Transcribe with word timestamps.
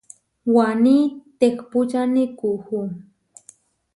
Waní 0.55 0.97
tehpúčani 1.39 2.23
kuú. 2.39 2.81